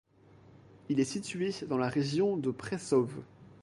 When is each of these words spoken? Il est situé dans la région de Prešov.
Il 0.89 0.99
est 0.99 1.03
situé 1.05 1.53
dans 1.67 1.77
la 1.77 1.87
région 1.87 2.35
de 2.35 2.49
Prešov. 2.49 3.11